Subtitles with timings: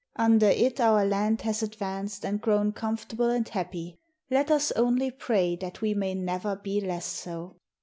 [0.15, 3.99] Under it our land has advanced and grown comfortable and happy
[4.31, 7.57] let us only pray that we may never be less so.'